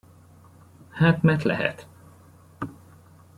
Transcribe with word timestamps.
Hát 0.89 1.21
mert 1.21 1.43
lehet. 1.43 1.87